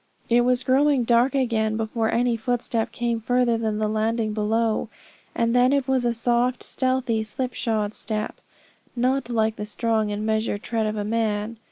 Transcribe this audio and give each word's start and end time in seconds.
It 0.29 0.41
was 0.41 0.63
growing 0.63 1.03
dark 1.03 1.35
again 1.35 1.77
before 1.77 2.11
any 2.11 2.35
footstep 2.35 2.91
came 2.91 3.21
further 3.21 3.55
than 3.55 3.77
the 3.77 3.87
landing 3.87 4.33
below, 4.33 4.89
and 5.35 5.55
then 5.55 5.71
it 5.71 5.87
was 5.87 6.05
a 6.05 6.11
soft, 6.15 6.63
stealthy, 6.63 7.21
slipshod 7.21 7.93
step, 7.93 8.41
not 8.95 9.29
like 9.29 9.57
the 9.57 9.63
strong 9.67 10.09
and 10.11 10.25
measured 10.25 10.63
tread 10.63 10.87
of 10.87 10.95
a 10.95 11.05
man. 11.05 11.57